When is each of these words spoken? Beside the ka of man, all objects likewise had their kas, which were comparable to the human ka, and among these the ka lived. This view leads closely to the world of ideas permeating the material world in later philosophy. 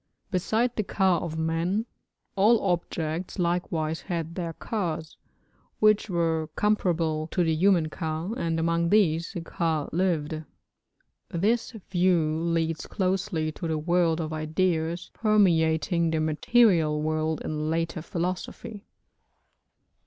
Beside 0.31 0.75
the 0.75 0.83
ka 0.83 1.19
of 1.19 1.37
man, 1.37 1.85
all 2.35 2.59
objects 2.71 3.37
likewise 3.37 4.01
had 4.01 4.33
their 4.33 4.53
kas, 4.53 5.15
which 5.79 6.09
were 6.09 6.49
comparable 6.55 7.27
to 7.27 7.43
the 7.43 7.53
human 7.53 7.87
ka, 7.87 8.33
and 8.33 8.59
among 8.59 8.89
these 8.89 9.31
the 9.33 9.41
ka 9.41 9.87
lived. 9.91 10.41
This 11.29 11.73
view 11.91 12.33
leads 12.39 12.87
closely 12.87 13.51
to 13.51 13.67
the 13.67 13.77
world 13.77 14.19
of 14.19 14.33
ideas 14.33 15.11
permeating 15.13 16.09
the 16.09 16.19
material 16.19 16.99
world 16.99 17.39
in 17.45 17.69
later 17.69 18.01
philosophy. 18.01 18.83